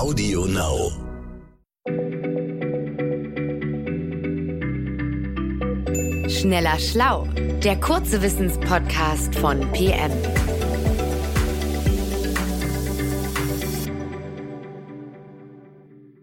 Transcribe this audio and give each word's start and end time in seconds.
Audio 0.00 0.46
Now. 0.46 0.90
Schneller 6.26 6.78
Schlau, 6.78 7.26
der 7.62 7.78
kurze 7.78 8.22
Wissenspodcast 8.22 9.34
von 9.34 9.60
PM. 9.72 10.10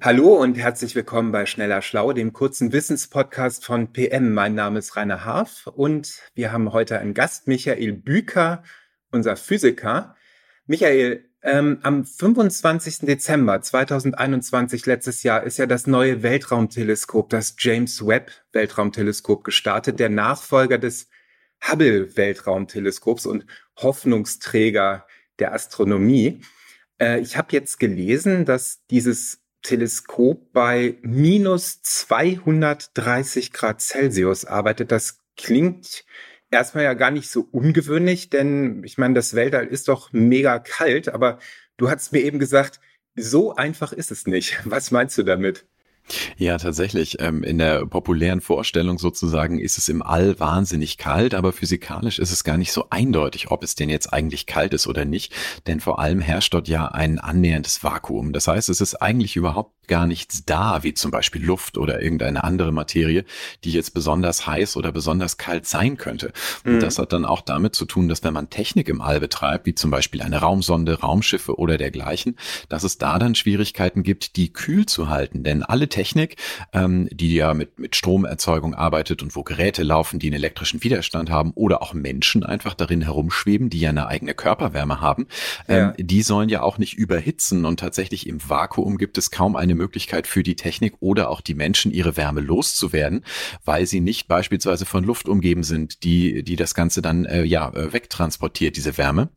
Hallo 0.02 0.42
und 0.42 0.58
herzlich 0.58 0.96
willkommen 0.96 1.32
bei 1.32 1.46
Schneller 1.46 1.84
Schlau, 1.84 2.14
dem 2.14 2.34
kurzen 2.34 2.74
Wissenspodcast 2.74 3.64
von 3.64 3.94
PM. 3.94 4.34
Mein 4.34 4.56
Name 4.56 4.80
ist 4.80 4.96
Rainer 4.96 5.24
Harf 5.24 5.68
und 5.68 6.24
wir 6.34 6.52
haben 6.52 6.74
heute 6.74 6.98
einen 6.98 7.14
Gast, 7.14 7.48
Michael 7.48 7.94
Büker, 7.94 8.64
unser 9.12 9.36
Physiker. 9.36 10.16
Michael, 10.66 11.27
ähm, 11.44 11.80
am 11.84 12.06
25. 12.06 13.00
Dezember 13.06 13.62
2021 13.62 14.86
letztes 14.86 15.24
Jahr 15.24 15.44
ist 15.44 15.58
ja 15.58 15.66
das 15.66 15.88
neue 15.88 16.24
Weltraumteleskop, 16.24 17.30
das 17.30 17.56
James 17.60 18.06
Webb 18.06 18.32
Weltraumteleskop 18.54 19.44
gestartet, 19.44 20.00
der 20.00 20.10
Nachfolger 20.10 20.78
des 20.78 21.08
Hubble 21.62 22.16
Weltraumteleskops 22.16 23.26
und 23.26 23.46
Hoffnungsträger 23.78 25.06
der 25.40 25.54
Astronomie. 25.54 26.42
Äh, 27.00 27.20
ich 27.20 27.38
habe 27.38 27.50
jetzt 27.52 27.80
gelesen, 27.80 28.46
dass 28.46 28.86
dieses 28.88 29.42
Teleskop 29.64 30.52
bei 30.54 30.98
minus 31.02 31.82
230 31.82 33.52
Grad 33.52 33.82
Celsius 33.82 34.46
arbeitet. 34.46 34.92
Das 34.92 35.20
klingt 35.36 36.06
erstmal 36.52 36.84
ja 36.84 36.94
gar 36.94 37.12
nicht 37.12 37.30
so 37.30 37.48
ungewöhnlich, 37.52 38.30
denn 38.30 38.84
ich 38.84 38.98
meine, 38.98 39.14
das 39.14 39.34
Weltall 39.34 39.68
ist 39.68 39.88
doch 39.88 40.12
mega 40.14 40.60
kalt, 40.60 41.10
aber 41.10 41.40
du 41.78 41.90
hast 41.90 42.12
mir 42.12 42.20
eben 42.20 42.40
gesagt, 42.40 42.80
so 43.16 43.56
einfach 43.56 43.92
ist 43.94 44.12
es 44.12 44.28
nicht. 44.28 44.60
Was 44.66 44.92
meinst 44.92 45.18
du 45.18 45.24
damit? 45.24 45.66
Ja, 46.38 46.58
tatsächlich. 46.58 47.18
Ähm, 47.20 47.44
in 47.44 47.58
der 47.58 47.86
populären 47.86 48.42
Vorstellung 48.42 48.98
sozusagen 48.98 49.60
ist 49.60 49.78
es 49.78 49.90
im 49.90 50.02
All 50.02 50.40
wahnsinnig 50.40 50.98
kalt, 50.98 51.34
aber 51.34 51.52
physikalisch 51.52 52.20
ist 52.20 52.32
es 52.32 52.46
gar 52.46 52.58
nicht 52.58 52.72
so 52.72 52.86
eindeutig, 52.90 53.52
ob 53.52 53.64
es 53.64 53.76
denn 53.76 53.90
jetzt 53.90 54.14
eigentlich 54.14 54.46
kalt 54.46 54.74
ist 54.74 54.88
oder 54.88 55.04
nicht, 55.04 55.34
denn 55.68 55.82
vor 55.82 56.00
allem 56.00 56.22
herrscht 56.22 56.54
dort 56.54 56.70
ja 56.70 56.88
ein 56.88 57.20
annäherndes 57.20 57.84
Vakuum. 57.84 58.32
Das 58.32 58.48
heißt, 58.48 58.70
es 58.70 58.80
ist 58.80 58.96
eigentlich 58.96 59.36
überhaupt 59.36 59.77
gar 59.88 60.08
nichts 60.08 60.46
da, 60.46 60.84
wie 60.84 60.94
zum 60.94 61.12
Beispiel 61.12 61.44
Luft 61.44 61.78
oder 61.78 62.02
irgendeine 62.02 62.44
andere 62.44 62.72
Materie, 62.72 63.26
die 63.64 63.72
jetzt 63.72 63.94
besonders 63.94 64.46
heiß 64.46 64.78
oder 64.78 64.92
besonders 64.92 65.38
kalt 65.38 65.66
sein 65.66 65.98
könnte. 65.98 66.32
Und 66.66 66.76
mhm. 66.76 66.80
das 66.80 67.00
hat 67.00 67.14
dann 67.14 67.26
auch 67.26 67.42
damit 67.42 67.76
zu 67.76 67.86
tun, 67.86 68.08
dass 68.08 68.24
wenn 68.24 68.34
man 68.34 68.50
Technik 68.50 68.90
im 68.90 69.02
All 69.02 69.20
betreibt, 69.20 69.66
wie 69.66 69.76
zum 69.76 69.92
Beispiel 69.92 70.22
eine 70.22 70.38
Raumsonde, 70.38 71.00
Raumschiffe 71.00 71.58
oder 71.58 71.78
dergleichen, 71.78 72.38
dass 72.70 72.84
es 72.84 72.98
da 72.98 73.18
dann 73.20 73.36
Schwierigkeiten 73.36 74.04
gibt, 74.04 74.36
die 74.36 74.52
kühl 74.52 74.86
zu 74.86 75.10
halten. 75.10 75.44
Denn 75.44 75.64
alle 75.64 75.88
Technik, 75.88 76.36
ähm, 76.74 77.08
die 77.12 77.34
ja 77.36 77.54
mit, 77.54 77.80
mit 77.80 77.96
Stromerzeugung 77.96 78.76
arbeitet 78.76 79.24
und 79.24 79.36
wo 79.36 79.44
Geräte 79.44 79.84
laufen, 79.84 80.20
die 80.20 80.28
einen 80.28 80.36
elektrischen 80.36 80.84
Widerstand 80.84 81.30
haben 81.30 81.52
oder 81.52 81.82
auch 81.82 81.94
Menschen 81.94 82.44
einfach 82.44 82.74
darin 82.74 83.02
herumschweben, 83.02 83.70
die 83.70 83.80
ja 83.80 83.90
eine 83.90 84.08
eigene 84.08 84.34
Körperwärme 84.34 85.02
haben, 85.02 85.28
ähm, 85.68 85.78
ja. 85.78 85.94
die 85.98 86.22
sollen 86.22 86.50
ja 86.50 86.62
auch 86.62 86.78
nicht 86.78 86.96
überhitzen 86.96 87.66
und 87.66 87.80
tatsächlich 87.80 88.28
im 88.28 88.48
Vakuum 88.48 88.98
gibt 88.98 89.18
es 89.18 89.32
kaum 89.32 89.56
eine 89.56 89.77
Möglichkeit 89.78 90.28
für 90.28 90.44
die 90.44 90.56
Technik 90.56 90.96
oder 91.00 91.30
auch 91.30 91.42
die 91.42 91.56
Menschen, 91.56 91.92
ihre 91.92 92.18
Wärme 92.18 92.42
loszuwerden, 92.42 93.24
weil 93.64 93.86
sie 93.86 94.02
nicht 94.02 94.28
beispielsweise 94.28 94.86
von 94.86 95.04
Luft 95.04 95.30
umgeben 95.30 95.64
sind, 95.64 96.04
die, 96.04 96.44
die 96.44 96.56
das 96.56 96.76
Ganze 96.76 97.02
dann 97.02 97.26
äh, 97.26 97.44
ja 97.44 97.70
äh, 97.74 97.94
wegtransportiert, 97.94 98.76
diese 98.76 98.98
Wärme. 98.98 99.30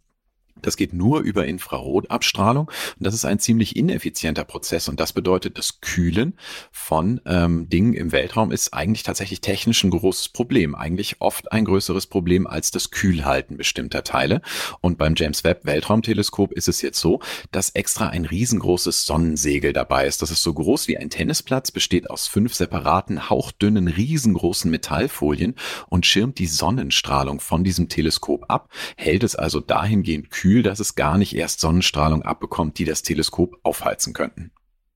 Das 0.66 0.76
geht 0.76 0.92
nur 0.92 1.20
über 1.20 1.46
Infrarotabstrahlung 1.46 2.66
und 2.68 3.06
das 3.06 3.14
ist 3.14 3.24
ein 3.24 3.38
ziemlich 3.38 3.76
ineffizienter 3.76 4.44
Prozess 4.44 4.88
und 4.88 5.00
das 5.00 5.12
bedeutet, 5.12 5.58
das 5.58 5.80
Kühlen 5.80 6.34
von 6.70 7.20
ähm, 7.26 7.68
Dingen 7.68 7.94
im 7.94 8.12
Weltraum 8.12 8.52
ist 8.52 8.74
eigentlich 8.74 9.02
tatsächlich 9.02 9.40
technisch 9.40 9.84
ein 9.84 9.90
großes 9.90 10.30
Problem, 10.30 10.74
eigentlich 10.74 11.20
oft 11.20 11.52
ein 11.52 11.64
größeres 11.64 12.06
Problem 12.06 12.46
als 12.46 12.70
das 12.70 12.90
Kühlhalten 12.90 13.56
bestimmter 13.56 14.04
Teile. 14.04 14.42
Und 14.80 14.98
beim 14.98 15.14
James 15.16 15.44
Webb 15.44 15.64
Weltraumteleskop 15.64 16.52
ist 16.52 16.68
es 16.68 16.82
jetzt 16.82 17.00
so, 17.00 17.20
dass 17.50 17.70
extra 17.70 18.08
ein 18.08 18.24
riesengroßes 18.24 19.06
Sonnensegel 19.06 19.72
dabei 19.72 20.06
ist. 20.06 20.22
Das 20.22 20.30
ist 20.30 20.42
so 20.42 20.52
groß 20.52 20.88
wie 20.88 20.98
ein 20.98 21.10
Tennisplatz, 21.10 21.70
besteht 21.70 22.10
aus 22.10 22.26
fünf 22.26 22.54
separaten, 22.54 23.30
hauchdünnen, 23.30 23.88
riesengroßen 23.88 24.70
Metallfolien 24.70 25.54
und 25.88 26.06
schirmt 26.06 26.38
die 26.38 26.46
Sonnenstrahlung 26.46 27.40
von 27.40 27.64
diesem 27.64 27.88
Teleskop 27.88 28.44
ab, 28.48 28.68
hält 28.96 29.22
es 29.22 29.36
also 29.36 29.60
dahingehend 29.60 30.30
kühl 30.30 30.49
Gefühl, 30.50 30.62
dass 30.64 30.80
es 30.80 30.96
gar 30.96 31.16
nicht 31.16 31.36
erst 31.36 31.60
Sonnenstrahlung 31.60 32.22
abbekommt, 32.22 32.78
die 32.78 32.84
das 32.84 33.02
Teleskop 33.02 33.58
aufheizen 33.62 34.12
könnten. 34.12 34.50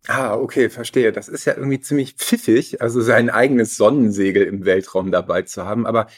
Ah, 0.08 0.34
okay, 0.34 0.68
verstehe. 0.68 1.12
Das 1.12 1.28
ist 1.28 1.44
ja 1.44 1.54
irgendwie 1.54 1.78
ziemlich 1.78 2.14
pfiffig, 2.14 2.82
also 2.82 3.00
sein 3.00 3.30
eigenes 3.30 3.76
Sonnensegel 3.76 4.42
im 4.42 4.64
Weltraum 4.64 5.12
dabei 5.12 5.42
zu 5.42 5.64
haben. 5.64 5.86
Aber 5.86 6.08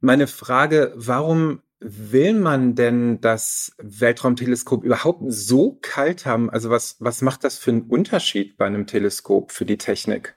meine 0.00 0.26
Frage, 0.26 0.92
warum 0.96 1.62
will 1.78 2.34
man 2.34 2.74
denn 2.74 3.20
das 3.20 3.76
Weltraumteleskop 3.78 4.82
überhaupt 4.82 5.22
so 5.28 5.78
kalt 5.80 6.26
haben? 6.26 6.50
Also 6.50 6.68
was, 6.68 6.96
was 6.98 7.22
macht 7.22 7.44
das 7.44 7.58
für 7.58 7.70
einen 7.70 7.82
Unterschied 7.82 8.56
bei 8.56 8.66
einem 8.66 8.88
Teleskop 8.88 9.52
für 9.52 9.66
die 9.66 9.78
Technik? 9.78 10.36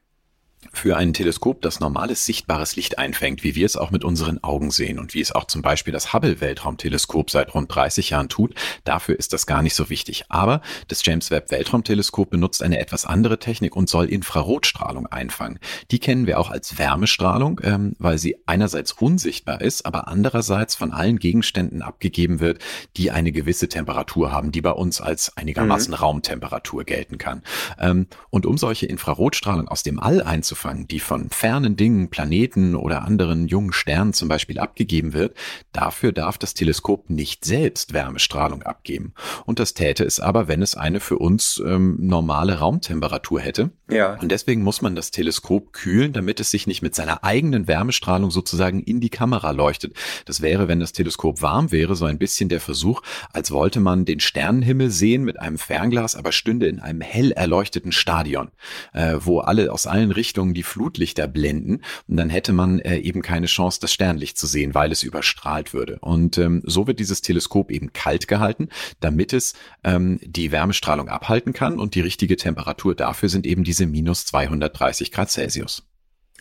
Für 0.72 0.98
ein 0.98 1.14
Teleskop, 1.14 1.62
das 1.62 1.80
normales 1.80 2.26
sichtbares 2.26 2.76
Licht 2.76 2.98
einfängt, 2.98 3.44
wie 3.44 3.56
wir 3.56 3.66
es 3.66 3.76
auch 3.76 3.92
mit 3.92 4.04
unseren 4.04 4.44
Augen 4.44 4.72
sehen 4.72 5.00
und 5.00 5.14
wie 5.14 5.22
es 5.22 5.32
auch 5.32 5.46
zum 5.46 5.62
Beispiel 5.62 5.92
das 5.92 6.14
Hubble-Weltraumteleskop 6.14 7.30
seit 7.30 7.54
rund 7.54 7.74
30 7.74 8.12
Jahren 8.12 8.30
tut, 8.30 8.56
dafür 8.84 9.18
ist 9.20 9.34
das 9.34 9.46
gar 9.46 9.62
nicht 9.62 9.76
so 9.76 9.90
wichtig. 9.90 10.26
Aber 10.30 10.62
das 10.88 11.06
James 11.06 11.30
Webb 11.30 11.52
Weltraumteleskop 11.52 12.30
benutzt 12.30 12.64
eine 12.64 12.80
etwas 12.80 13.06
andere 13.06 13.40
Technik 13.40 13.76
und 13.76 13.90
soll 13.90 14.06
Infrarotstrahlung 14.06 15.08
einfangen. 15.08 15.60
Die 15.92 16.00
kennen 16.00 16.26
wir 16.26 16.40
auch 16.40 16.50
als 16.50 16.78
Wärmestrahlung, 16.78 17.60
ähm, 17.64 17.96
weil 18.00 18.18
sie 18.18 18.38
einerseits 18.46 18.94
unsichtbar 18.94 19.62
ist, 19.62 19.86
aber 19.86 20.08
andererseits 20.08 20.76
von 20.76 20.92
allen 20.92 21.20
Gegenständen 21.20 21.82
abgegeben 21.82 22.40
wird, 22.40 22.60
die 22.98 23.12
eine 23.12 23.32
gewisse 23.32 23.68
Temperatur 23.68 24.32
haben, 24.32 24.52
die 24.52 24.62
bei 24.62 24.72
uns 24.72 25.02
als 25.02 25.36
einigermaßen 25.36 25.92
mhm. 25.92 25.98
Raumtemperatur 25.98 26.86
gelten 26.86 27.18
kann. 27.18 27.44
Ähm, 27.78 28.08
und 28.30 28.46
um 28.46 28.58
solche 28.58 28.86
Infrarotstrahlung 28.86 29.68
aus 29.68 29.84
dem 29.84 30.00
All 30.00 30.22
einzufangen, 30.22 30.61
einzufangen, 30.62 30.88
die 30.88 31.00
von 31.00 31.30
fernen 31.30 31.76
Dingen, 31.76 32.10
Planeten 32.10 32.76
oder 32.76 33.04
anderen 33.04 33.48
jungen 33.48 33.74
Sternen 33.74 34.14
zum 34.14 34.28
Beispiel 34.28 34.60
abgegeben 34.60 35.14
wird, 35.14 35.36
dafür 35.72 36.12
darf 36.12 36.38
das 36.38 36.54
Teleskop 36.54 37.10
nicht 37.10 37.46
selbst 37.46 37.94
Wärmestrahlung 37.94 38.64
abgeben. 38.64 39.14
Und 39.46 39.60
das 39.60 39.74
täte 39.74 40.04
es 40.04 40.20
aber, 40.20 40.48
wenn 40.48 40.62
es 40.62 40.76
eine 40.76 41.00
für 41.00 41.18
uns 41.18 41.62
ähm, 41.66 41.98
normale 42.00 42.60
Raumtemperatur 42.60 43.42
hätte. 43.42 43.72
Ja. 43.90 44.18
Und 44.20 44.32
deswegen 44.32 44.62
muss 44.64 44.82
man 44.82 44.96
das 44.96 45.12
Teleskop 45.12 45.74
kühlen, 45.74 46.14
damit 46.14 46.40
es 46.40 46.52
sich 46.52 46.68
nicht 46.68 46.82
mit 46.82 46.96
seiner 46.96 47.24
eigenen 47.24 47.68
Wärmestrahlung 47.68 48.32
sozusagen 48.32 48.82
in 48.82 49.02
die 49.02 49.10
Kamera 49.10 49.52
leuchtet. 49.52 49.96
Das 50.26 50.42
wäre, 50.42 50.68
wenn 50.68 50.80
das 50.80 50.94
Teleskop 50.94 51.42
warm 51.42 51.72
wäre, 51.72 51.96
so 51.96 52.06
ein 52.06 52.18
bisschen 52.18 52.50
der 52.50 52.62
Versuch, 52.62 53.02
als 53.34 53.52
wollte 53.52 53.80
man 53.80 54.06
den 54.06 54.20
Sternenhimmel 54.20 54.92
sehen 54.92 55.24
mit 55.24 55.40
einem 55.40 55.58
Fernglas, 55.58 56.16
aber 56.16 56.32
stünde 56.32 56.68
in 56.68 56.80
einem 56.80 57.02
hell 57.02 57.32
erleuchteten 57.32 57.92
Stadion, 57.92 58.52
äh, 58.94 59.16
wo 59.20 59.40
alle 59.40 59.72
aus 59.72 59.88
allen 59.88 60.12
Richtungen 60.12 60.51
Richtungen 60.52 60.54
die 60.54 60.64
Flutlichter 60.64 61.28
blenden 61.28 61.82
und 62.08 62.18
dann 62.18 62.30
hätte 62.30 62.54
man 62.54 62.80
äh, 62.80 62.98
eben 62.98 63.22
keine 63.22 63.48
Chance, 63.48 63.80
das 63.82 63.94
Sternlicht 63.94 64.38
zu 64.38 64.48
sehen, 64.48 64.74
weil 64.74 64.92
es 64.92 65.04
überstrahlt 65.04 65.74
würde. 65.74 65.98
Und 66.02 66.38
ähm, 66.38 66.62
so 66.66 66.88
wird 66.88 67.00
dieses 67.00 67.22
Teleskop 67.22 67.72
eben 67.72 67.94
kalt 67.94 68.28
gehalten, 68.28 68.70
damit 69.00 69.34
es 69.34 69.54
ähm, 69.84 70.20
die 70.22 70.52
Wärmestrahlung 70.52 71.10
abhalten 71.10 71.54
kann 71.54 71.80
und 71.80 71.96
die 71.96 72.02
richtige 72.02 72.36
Temperatur 72.36 72.96
dafür 72.96 73.30
sind 73.30 73.46
eben 73.46 73.64
diese 73.64 73.86
minus 73.86 74.26
230 74.26 75.12
Grad 75.12 75.32
Celsius. 75.32 75.84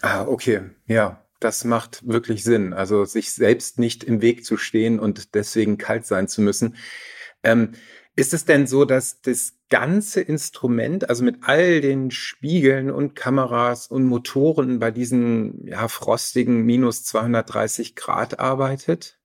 Ah, 0.03 0.23
okay, 0.23 0.63
ja. 0.87 1.25
Das 1.43 1.65
macht 1.65 2.07
wirklich 2.07 2.45
Sinn. 2.45 2.75
Also 2.75 3.07
sich 3.07 3.33
selbst 3.33 3.79
nicht 3.79 4.05
im 4.05 4.21
Weg 4.21 4.45
zu 4.45 4.59
stehen 4.59 5.01
und 5.01 5.35
deswegen 5.35 5.79
kalt 5.79 6.05
sein 6.05 6.29
zu 6.29 6.43
müssen. 6.43 6.77
Ähm, 7.43 7.73
ist 8.17 8.35
es 8.35 8.45
denn 8.45 8.67
so, 8.67 8.85
dass 8.85 9.21
das 9.21 9.55
ganze 9.69 10.21
Instrument, 10.21 11.09
also 11.09 11.25
mit 11.25 11.39
all 11.43 11.81
den 11.81 12.11
Spiegeln 12.11 12.91
und 12.91 13.15
Kameras 13.15 13.87
und 13.87 14.05
Motoren 14.05 14.79
bei 14.79 14.91
diesen 14.91 15.67
ja, 15.67 15.89
frostigen 15.89 16.63
minus 16.63 17.05
230 17.05 17.95
Grad 17.95 18.41
arbeitet? 18.41 19.20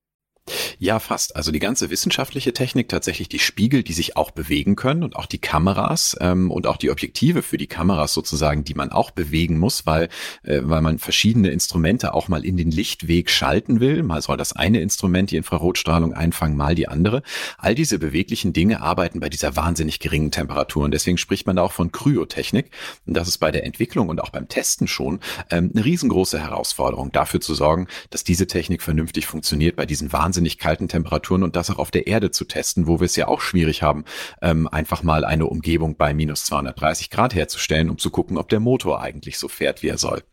Ja, 0.78 1.00
fast. 1.00 1.36
Also 1.36 1.52
die 1.52 1.60
ganze 1.60 1.90
wissenschaftliche 1.90 2.54
Technik, 2.54 2.90
tatsächlich 2.90 3.30
die 3.30 3.40
Spiegel, 3.40 3.82
die 3.82 3.94
sich 3.94 4.16
auch 4.16 4.30
bewegen 4.30 4.76
können 4.76 5.04
und 5.04 5.16
auch 5.16 5.26
die 5.26 5.40
Kameras 5.40 6.16
ähm, 6.20 6.52
und 6.52 6.68
auch 6.68 6.78
die 6.78 6.92
Objektive 6.92 7.42
für 7.42 7.58
die 7.58 7.66
Kameras 7.66 8.14
sozusagen, 8.14 8.64
die 8.64 8.76
man 8.76 8.92
auch 8.92 9.10
bewegen 9.10 9.58
muss, 9.58 9.88
weil, 9.88 10.10
äh, 10.44 10.60
weil 10.62 10.82
man 10.82 11.00
verschiedene 11.00 11.50
Instrumente 11.50 12.14
auch 12.14 12.28
mal 12.28 12.46
in 12.46 12.58
den 12.58 12.70
Lichtweg 12.70 13.32
schalten 13.32 13.80
will. 13.80 14.04
Mal 14.04 14.22
soll 14.22 14.38
das 14.38 14.54
eine 14.54 14.82
Instrument 14.82 15.32
die 15.32 15.38
Infrarotstrahlung 15.38 16.14
einfangen, 16.14 16.56
mal 16.56 16.76
die 16.76 16.88
andere. 16.88 17.24
All 17.58 17.74
diese 17.74 17.98
beweglichen 17.98 18.54
Dinge 18.54 18.82
arbeiten 18.82 19.22
bei 19.22 19.30
dieser 19.30 19.56
wahnsinnig 19.56 20.00
geringen 20.00 20.30
Temperatur 20.30 20.86
und 20.86 20.92
deswegen 20.92 21.18
spricht 21.18 21.48
man 21.48 21.56
da 21.56 21.64
auch 21.64 21.72
von 21.72 21.92
Kryotechnik. 21.92 22.70
Und 23.08 23.16
das 23.16 23.28
ist 23.28 23.40
bei 23.40 23.52
der 23.52 23.66
Entwicklung 23.66 24.10
und 24.10 24.22
auch 24.22 24.30
beim 24.30 24.48
Testen 24.48 24.88
schon 24.88 25.22
ähm, 25.50 25.72
eine 25.74 25.86
riesengroße 25.86 26.40
Herausforderung, 26.40 27.12
dafür 27.12 27.42
zu 27.42 27.56
sorgen, 27.56 27.88
dass 28.12 28.24
diese 28.24 28.46
Technik 28.46 28.84
vernünftig 28.84 29.26
funktioniert 29.26 29.76
bei 29.76 29.88
diesen 29.88 30.14
wahnsinnig 30.14 30.35
wahnsinnig 30.36 30.58
kalten 30.58 30.90
Temperaturen 30.90 31.44
und 31.44 31.56
das 31.56 31.70
auch 31.70 31.78
auf 31.78 31.92
der 31.92 32.08
Erde 32.08 32.30
zu 32.30 32.44
testen, 32.44 32.88
wo 32.88 33.00
wir 33.00 33.06
es 33.06 33.16
ja 33.16 33.30
auch 33.30 33.40
schwierig 33.40 33.82
haben, 33.82 34.04
ähm, 34.42 34.68
einfach 34.68 35.02
mal 35.02 35.24
eine 35.24 35.46
Umgebung 35.46 35.96
bei 35.96 36.14
minus 36.14 36.44
230 36.44 37.10
Grad 37.10 37.34
herzustellen, 37.34 37.90
um 37.90 37.98
zu 37.98 38.10
gucken, 38.10 38.38
ob 38.38 38.50
der 38.50 38.60
Motor 38.60 39.02
eigentlich 39.02 39.40
so 39.40 39.48
fährt, 39.48 39.82
wie 39.82 39.88
er 39.88 39.98
soll. 39.98 40.24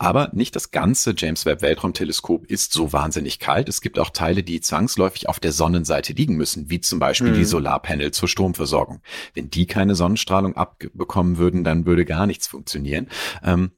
Aber 0.00 0.30
nicht 0.32 0.56
das 0.56 0.72
ganze 0.72 1.14
James 1.16 1.46
Webb 1.46 1.62
Weltraumteleskop 1.62 2.46
ist 2.46 2.72
so 2.72 2.92
wahnsinnig 2.92 3.38
kalt. 3.38 3.68
Es 3.68 3.80
gibt 3.80 4.00
auch 4.00 4.10
Teile, 4.10 4.42
die 4.42 4.60
zwangsläufig 4.60 5.28
auf 5.28 5.38
der 5.38 5.52
Sonnenseite 5.52 6.12
liegen 6.12 6.34
müssen, 6.34 6.68
wie 6.68 6.80
zum 6.80 6.98
Beispiel 6.98 7.30
mhm. 7.30 7.34
die 7.34 7.44
Solarpanel 7.44 8.10
zur 8.10 8.28
Stromversorgung. 8.28 9.00
Wenn 9.34 9.48
die 9.48 9.66
keine 9.66 9.94
Sonnenstrahlung 9.94 10.56
abbekommen 10.56 11.38
würden, 11.38 11.62
dann 11.62 11.86
würde 11.86 12.04
gar 12.04 12.26
nichts 12.26 12.48
funktionieren. 12.48 13.06
Ähm, 13.44 13.70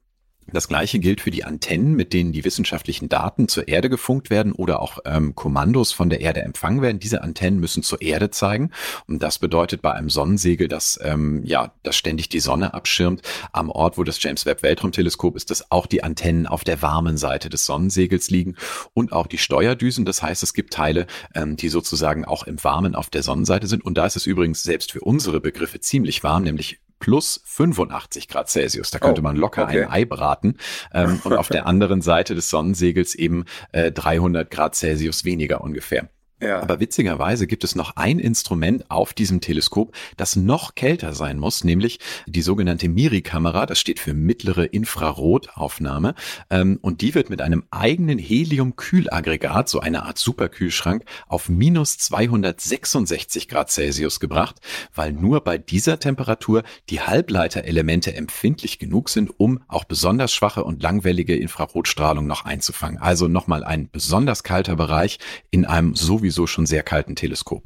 das 0.55 0.67
gleiche 0.67 0.99
gilt 0.99 1.21
für 1.21 1.31
die 1.31 1.43
Antennen, 1.43 1.95
mit 1.95 2.13
denen 2.13 2.31
die 2.31 2.45
wissenschaftlichen 2.45 3.09
Daten 3.09 3.47
zur 3.47 3.67
Erde 3.67 3.89
gefunkt 3.89 4.29
werden 4.29 4.53
oder 4.53 4.81
auch 4.81 4.99
ähm, 5.05 5.35
Kommandos 5.35 5.91
von 5.91 6.09
der 6.09 6.21
Erde 6.21 6.41
empfangen 6.41 6.81
werden. 6.81 6.99
Diese 6.99 7.21
Antennen 7.21 7.59
müssen 7.59 7.83
zur 7.83 8.01
Erde 8.01 8.31
zeigen. 8.31 8.71
Und 9.07 9.21
das 9.21 9.39
bedeutet 9.39 9.81
bei 9.81 9.91
einem 9.91 10.09
Sonnensegel, 10.09 10.67
dass 10.67 10.99
ähm, 11.03 11.43
ja, 11.45 11.73
das 11.83 11.95
ständig 11.95 12.29
die 12.29 12.39
Sonne 12.39 12.73
abschirmt. 12.73 13.21
Am 13.51 13.69
Ort, 13.69 13.97
wo 13.97 14.03
das 14.03 14.21
James 14.21 14.45
Webb 14.45 14.63
Weltraumteleskop 14.63 15.35
ist, 15.35 15.51
dass 15.51 15.71
auch 15.71 15.85
die 15.85 16.03
Antennen 16.03 16.47
auf 16.47 16.63
der 16.63 16.81
warmen 16.81 17.17
Seite 17.17 17.49
des 17.49 17.65
Sonnensegels 17.65 18.29
liegen 18.29 18.55
und 18.93 19.11
auch 19.11 19.27
die 19.27 19.37
Steuerdüsen. 19.37 20.05
Das 20.05 20.23
heißt, 20.23 20.41
es 20.41 20.53
gibt 20.53 20.73
Teile, 20.73 21.05
ähm, 21.33 21.57
die 21.57 21.69
sozusagen 21.69 22.25
auch 22.25 22.43
im 22.43 22.63
Warmen 22.63 22.95
auf 22.95 23.09
der 23.09 23.23
Sonnenseite 23.23 23.67
sind. 23.67 23.83
Und 23.83 23.97
da 23.97 24.05
ist 24.05 24.15
es 24.15 24.25
übrigens 24.25 24.63
selbst 24.63 24.91
für 24.91 25.01
unsere 25.01 25.41
Begriffe 25.41 25.79
ziemlich 25.79 26.23
warm, 26.23 26.43
nämlich 26.43 26.79
plus 27.05 27.39
85 27.45 28.27
Grad 28.27 28.49
Celsius. 28.49 28.89
Da 28.89 28.97
könnte 28.97 29.21
oh, 29.21 29.23
man 29.23 29.35
locker 29.35 29.65
okay. 29.65 29.83
ein 29.83 29.91
Ei 29.91 30.05
braten. 30.05 30.57
Ähm, 30.91 31.21
und 31.23 31.33
auf 31.33 31.49
der 31.49 31.67
anderen 31.67 32.01
Seite 32.01 32.33
des 32.33 32.49
Sonnensegels 32.49 33.13
eben 33.13 33.45
äh, 33.73 33.91
300 33.91 34.49
Grad 34.49 34.73
Celsius 34.73 35.23
weniger 35.23 35.61
ungefähr. 35.61 36.09
Ja. 36.41 36.61
Aber 36.61 36.81
witzigerweise 36.81 37.47
gibt 37.47 37.63
es 37.63 37.75
noch 37.75 37.95
ein 37.95 38.19
Instrument 38.19 38.91
auf 38.91 39.13
diesem 39.13 39.39
Teleskop, 39.39 39.95
das 40.17 40.35
noch 40.35 40.75
kälter 40.75 41.13
sein 41.13 41.39
muss, 41.39 41.63
nämlich 41.63 41.99
die 42.25 42.41
sogenannte 42.41 42.89
MIRI-Kamera. 42.89 43.65
Das 43.65 43.79
steht 43.79 43.99
für 43.99 44.13
mittlere 44.13 44.65
Infrarotaufnahme. 44.65 46.13
Ähm, 46.49 46.77
und 46.81 46.99
die 46.99 47.15
wird 47.15 47.29
mit 47.29 47.41
einem 47.41 47.63
eigenen 47.71 48.19
Helium-Kühlaggregat, 48.19 49.69
so 49.69 49.79
eine 49.79 50.03
Art 50.03 50.17
Superkühlschrank, 50.17 51.05
auf 51.27 51.47
minus 51.47 51.97
266 51.99 53.47
Grad 53.47 53.71
Celsius 53.71 54.19
gebracht, 54.19 54.57
weil 54.93 55.13
nur 55.13 55.41
bei 55.41 55.57
dieser 55.57 55.99
Temperatur 55.99 56.63
die 56.89 56.99
Halbleiterelemente 56.99 58.13
empfindlich 58.13 58.77
genug 58.77 59.07
sind, 59.07 59.31
um 59.39 59.61
auch 59.69 59.85
besonders 59.85 60.33
schwache 60.33 60.65
und 60.65 60.83
langwellige 60.83 61.37
Infrarotstrahlung 61.37 62.27
noch 62.27 62.43
einzufangen. 62.43 62.99
Also 62.99 63.29
nochmal 63.29 63.63
ein 63.63 63.89
besonders 63.89 64.43
kalter 64.43 64.75
Bereich 64.75 65.19
in 65.49 65.65
einem 65.65 65.95
so 65.95 66.24
sowieso 66.25 66.47
schon 66.47 66.65
sehr 66.65 66.83
kalten 66.83 67.15
Teleskop. 67.15 67.63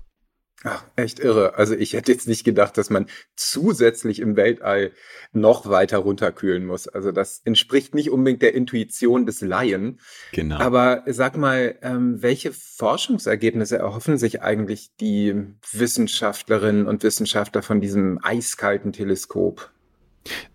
Ach, 0.65 0.83
echt 0.97 1.19
irre. 1.19 1.55
Also 1.55 1.73
ich 1.73 1.93
hätte 1.93 2.11
jetzt 2.11 2.27
nicht 2.27 2.43
gedacht, 2.43 2.77
dass 2.77 2.89
man 2.89 3.05
zusätzlich 3.37 4.19
im 4.19 4.35
Weltall 4.35 4.91
noch 5.31 5.69
weiter 5.69 5.99
runterkühlen 5.99 6.65
muss. 6.65 6.89
Also 6.89 7.13
das 7.13 7.39
entspricht 7.45 7.95
nicht 7.95 8.09
unbedingt 8.09 8.41
der 8.41 8.53
Intuition 8.53 9.25
des 9.25 9.39
Laien. 9.39 10.01
Genau. 10.33 10.57
Aber 10.57 11.03
sag 11.05 11.37
mal, 11.37 11.77
ähm, 11.81 12.21
welche 12.21 12.51
Forschungsergebnisse 12.51 13.77
erhoffen 13.77 14.17
sich 14.17 14.41
eigentlich 14.41 14.89
die 14.99 15.33
Wissenschaftlerinnen 15.71 16.87
und 16.87 17.03
Wissenschaftler 17.03 17.61
von 17.61 17.79
diesem 17.79 18.19
eiskalten 18.21 18.91
Teleskop? 18.91 19.71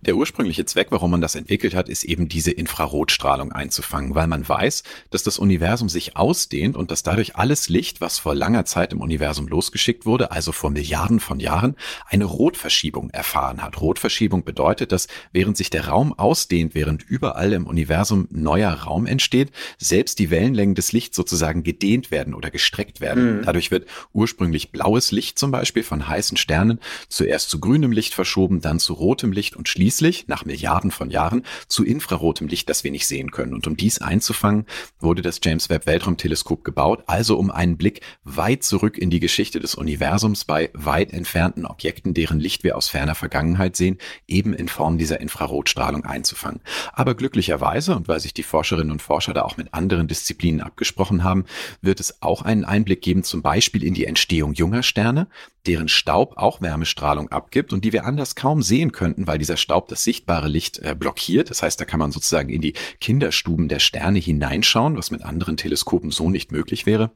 Der 0.00 0.16
ursprüngliche 0.16 0.66
Zweck, 0.66 0.88
warum 0.90 1.10
man 1.12 1.22
das 1.22 1.34
entwickelt 1.34 1.74
hat, 1.74 1.88
ist 1.88 2.04
eben 2.04 2.28
diese 2.28 2.50
Infrarotstrahlung 2.50 3.52
einzufangen, 3.52 4.14
weil 4.14 4.26
man 4.26 4.46
weiß, 4.46 4.82
dass 5.10 5.22
das 5.22 5.38
Universum 5.38 5.88
sich 5.88 6.16
ausdehnt 6.16 6.76
und 6.76 6.90
dass 6.90 7.02
dadurch 7.02 7.36
alles 7.36 7.70
Licht, 7.70 8.02
was 8.02 8.18
vor 8.18 8.34
langer 8.34 8.66
Zeit 8.66 8.92
im 8.92 9.00
Universum 9.00 9.48
losgeschickt 9.48 10.04
wurde, 10.04 10.30
also 10.30 10.52
vor 10.52 10.70
Milliarden 10.70 11.20
von 11.20 11.40
Jahren, 11.40 11.76
eine 12.06 12.26
Rotverschiebung 12.26 13.10
erfahren 13.10 13.62
hat. 13.62 13.80
Rotverschiebung 13.80 14.44
bedeutet, 14.44 14.92
dass 14.92 15.08
während 15.32 15.56
sich 15.56 15.70
der 15.70 15.88
Raum 15.88 16.12
ausdehnt, 16.12 16.74
während 16.74 17.02
überall 17.02 17.54
im 17.54 17.66
Universum 17.66 18.28
neuer 18.30 18.72
Raum 18.72 19.06
entsteht, 19.06 19.52
selbst 19.78 20.18
die 20.18 20.30
Wellenlängen 20.30 20.74
des 20.74 20.92
Lichts 20.92 21.16
sozusagen 21.16 21.62
gedehnt 21.62 22.10
werden 22.10 22.34
oder 22.34 22.50
gestreckt 22.50 23.00
werden. 23.00 23.38
Mhm. 23.38 23.42
Dadurch 23.44 23.70
wird 23.70 23.86
ursprünglich 24.12 24.70
blaues 24.70 25.12
Licht 25.12 25.38
zum 25.38 25.50
Beispiel 25.50 25.82
von 25.82 26.06
heißen 26.06 26.36
Sternen 26.36 26.78
zuerst 27.08 27.48
zu 27.48 27.58
grünem 27.58 27.92
Licht 27.92 28.12
verschoben, 28.12 28.60
dann 28.60 28.78
zu 28.78 28.92
rotem 28.92 29.32
Licht 29.32 29.56
und 29.56 29.63
und 29.64 29.68
schließlich, 29.70 30.28
nach 30.28 30.44
Milliarden 30.44 30.90
von 30.90 31.08
Jahren, 31.08 31.42
zu 31.68 31.86
infrarotem 31.86 32.48
Licht, 32.48 32.68
das 32.68 32.84
wir 32.84 32.90
nicht 32.90 33.06
sehen 33.06 33.30
können. 33.30 33.54
Und 33.54 33.66
um 33.66 33.78
dies 33.78 33.98
einzufangen, 33.98 34.66
wurde 35.00 35.22
das 35.22 35.40
James 35.42 35.70
Webb 35.70 35.86
Weltraumteleskop 35.86 36.64
gebaut, 36.64 37.02
also 37.06 37.38
um 37.38 37.50
einen 37.50 37.78
Blick 37.78 38.02
weit 38.24 38.62
zurück 38.62 38.98
in 38.98 39.08
die 39.08 39.20
Geschichte 39.20 39.60
des 39.60 39.74
Universums 39.74 40.44
bei 40.44 40.68
weit 40.74 41.14
entfernten 41.14 41.64
Objekten, 41.64 42.12
deren 42.12 42.40
Licht 42.40 42.62
wir 42.62 42.76
aus 42.76 42.88
ferner 42.88 43.14
Vergangenheit 43.14 43.74
sehen, 43.74 43.96
eben 44.28 44.52
in 44.52 44.68
Form 44.68 44.98
dieser 44.98 45.22
Infrarotstrahlung 45.22 46.04
einzufangen. 46.04 46.60
Aber 46.92 47.14
glücklicherweise, 47.14 47.96
und 47.96 48.06
weil 48.06 48.20
sich 48.20 48.34
die 48.34 48.42
Forscherinnen 48.42 48.92
und 48.92 49.00
Forscher 49.00 49.32
da 49.32 49.44
auch 49.44 49.56
mit 49.56 49.72
anderen 49.72 50.08
Disziplinen 50.08 50.60
abgesprochen 50.60 51.24
haben, 51.24 51.46
wird 51.80 52.00
es 52.00 52.20
auch 52.20 52.42
einen 52.42 52.66
Einblick 52.66 53.00
geben, 53.00 53.24
zum 53.24 53.40
Beispiel 53.40 53.82
in 53.82 53.94
die 53.94 54.04
Entstehung 54.04 54.52
junger 54.52 54.82
Sterne, 54.82 55.26
deren 55.66 55.88
Staub 55.88 56.36
auch 56.36 56.60
Wärmestrahlung 56.60 57.30
abgibt 57.30 57.72
und 57.72 57.84
die 57.84 57.92
wir 57.92 58.04
anders 58.04 58.34
kaum 58.34 58.62
sehen 58.62 58.92
könnten, 58.92 59.26
weil 59.26 59.38
dieser 59.44 59.56
Staub 59.56 59.88
das 59.88 60.02
sichtbare 60.02 60.48
Licht 60.48 60.78
äh, 60.78 60.94
blockiert. 60.98 61.50
Das 61.50 61.62
heißt, 61.62 61.78
da 61.80 61.84
kann 61.84 62.00
man 62.00 62.12
sozusagen 62.12 62.48
in 62.48 62.62
die 62.62 62.72
Kinderstuben 63.00 63.68
der 63.68 63.78
Sterne 63.78 64.18
hineinschauen, 64.18 64.96
was 64.96 65.10
mit 65.10 65.22
anderen 65.22 65.56
Teleskopen 65.56 66.10
so 66.10 66.30
nicht 66.30 66.50
möglich 66.50 66.86
wäre. 66.86 67.10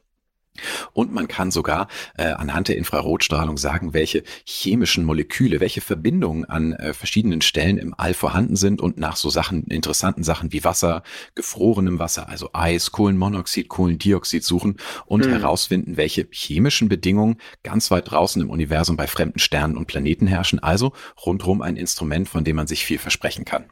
Und 0.93 1.13
man 1.13 1.29
kann 1.29 1.51
sogar 1.51 1.89
äh, 2.17 2.25
anhand 2.25 2.69
der 2.69 2.77
Infrarotstrahlung 2.77 3.57
sagen, 3.57 3.95
welche 3.95 4.23
chemischen 4.45 5.05
Moleküle, 5.05 5.61
welche 5.61 5.81
Verbindungen 5.81 6.45
an 6.45 6.73
äh, 6.73 6.93
verschiedenen 6.93 7.41
Stellen 7.41 7.79
im 7.79 7.95
All 7.97 8.15
vorhanden 8.15 8.57
sind 8.57 8.81
und 8.81 8.99
nach 8.99 9.17
so 9.17 9.31
Sachen, 9.31 9.65
interessanten 9.65 10.23
Sachen 10.23 10.53
wie 10.53 10.65
Wasser, 10.65 11.03
gefrorenem 11.35 11.99
Wasser, 11.99 12.29
also 12.29 12.51
Eis, 12.53 12.93
Kohlenmonoxid, 12.93 13.69
Kohlendioxid 13.69 14.45
suchen 14.45 14.77
und 15.07 15.25
hm. 15.25 15.33
herausfinden, 15.33 15.97
welche 15.97 16.27
chemischen 16.31 16.89
Bedingungen 16.89 17.37
ganz 17.63 17.91
weit 17.91 18.11
draußen 18.11 18.41
im 18.43 18.51
Universum 18.51 18.97
bei 18.97 19.07
fremden 19.07 19.39
Sternen 19.39 19.77
und 19.77 19.87
Planeten 19.87 20.27
herrschen. 20.27 20.59
Also 20.59 20.93
rundherum 21.25 21.63
ein 21.63 21.77
Instrument, 21.77 22.29
von 22.29 22.45
dem 22.45 22.57
man 22.57 22.67
sich 22.67 22.85
viel 22.85 22.99
versprechen 22.99 23.45
kann. 23.45 23.67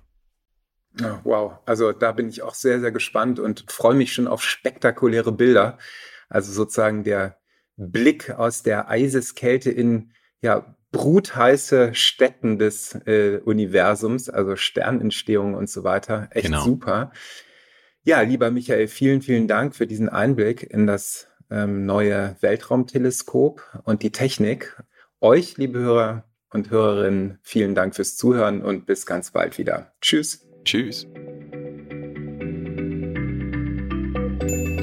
Wow, 1.25 1.59
also 1.67 1.93
da 1.93 2.13
bin 2.13 2.29
ich 2.29 2.43
auch 2.43 2.55
sehr, 2.55 2.81
sehr 2.81 2.91
gespannt 2.91 3.39
und 3.39 3.71
freue 3.71 3.95
mich 3.95 4.15
schon 4.15 4.27
auf 4.27 4.43
spektakuläre 4.43 5.31
Bilder. 5.31 5.79
Also 6.29 6.53
sozusagen 6.53 7.05
der 7.05 7.39
Blick 7.77 8.31
aus 8.31 8.63
der 8.63 8.89
Eiseskälte 8.89 9.71
in 9.71 10.13
ja 10.41 10.77
brutheiße 10.93 11.95
Städten 11.95 12.59
des 12.59 12.95
äh, 13.07 13.41
Universums, 13.45 14.31
also 14.31 14.57
Sternentstehung 14.57 15.55
und 15.55 15.69
so 15.69 15.85
weiter. 15.85 16.29
Echt 16.31 16.47
genau. 16.47 16.65
super. 16.65 17.13
Ja, 18.03 18.21
lieber 18.21 18.51
Michael, 18.51 18.89
vielen, 18.89 19.21
vielen 19.21 19.49
Dank 19.49 19.75
für 19.75 19.87
diesen 19.87 20.09
Einblick 20.09 20.63
in 20.63 20.87
das 20.87 21.29
ähm, 21.51 21.87
neue 21.87 22.37
Weltraumteleskop 22.41 23.81
und 23.85 24.03
die 24.03 24.13
Technik. 24.13 24.81
Euch, 25.21 25.57
liebe 25.57 25.81
Hörer 25.81 26.25
und 26.51 26.71
Hörerinnen, 26.71 27.39
vielen 27.43 27.75
Dank 27.75 27.95
fürs 27.95 28.17
Zuhören 28.17 28.63
und 28.63 28.87
bis 28.87 29.07
ganz 29.07 29.33
bald 29.33 29.59
wieder. 29.59 29.93
Tschüss. 30.01 30.47
Tschüss. 30.65 31.07